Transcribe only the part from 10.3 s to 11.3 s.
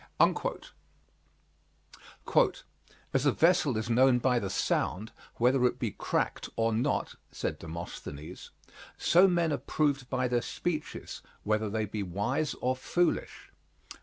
speeches